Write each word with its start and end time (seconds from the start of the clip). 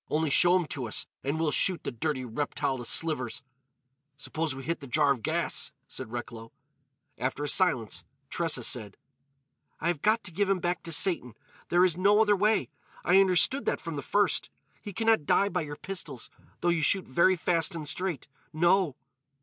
"Only 0.09 0.31
show 0.31 0.55
him 0.55 0.65
to 0.69 0.87
us 0.87 1.05
and 1.23 1.39
we'll 1.39 1.51
shoot 1.51 1.83
the 1.83 1.91
dirty 1.91 2.25
reptile 2.25 2.79
to 2.79 2.85
slivers——" 2.85 3.43
"Suppose 4.17 4.55
we 4.55 4.63
hit 4.63 4.79
the 4.79 4.87
jar 4.87 5.11
of 5.11 5.21
gas," 5.21 5.69
said 5.87 6.11
Recklow. 6.11 6.51
After 7.19 7.43
a 7.43 7.47
silence, 7.47 8.03
Tressa 8.31 8.63
said: 8.63 8.97
"I 9.79 9.89
have 9.89 10.01
got 10.01 10.23
to 10.23 10.31
give 10.31 10.49
him 10.49 10.57
back 10.57 10.81
to 10.85 10.91
Satan. 10.91 11.35
There 11.69 11.85
is 11.85 11.97
no 11.97 12.19
other 12.19 12.35
way. 12.35 12.69
I 13.05 13.21
understood 13.21 13.65
that 13.65 13.79
from 13.79 13.95
the 13.95 14.01
first. 14.01 14.49
He 14.81 14.91
can 14.91 15.05
not 15.05 15.27
die 15.27 15.49
by 15.49 15.61
your 15.61 15.75
pistols, 15.75 16.31
though 16.61 16.69
you 16.69 16.81
shoot 16.81 17.05
very 17.05 17.35
fast 17.35 17.75
and 17.75 17.87
straight. 17.87 18.27
No!" 18.51 18.95